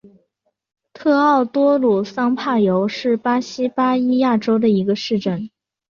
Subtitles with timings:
[0.93, 5.51] 特奥多鲁桑帕尤是巴西巴伊亚州的一个市镇。